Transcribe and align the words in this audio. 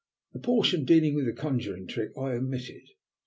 The 0.33 0.39
portion 0.39 0.83
dealing 0.83 1.13
with 1.13 1.27
the 1.27 1.31
conjuring 1.31 1.85
trick 1.85 2.09
I 2.17 2.31
omitted. 2.33 2.81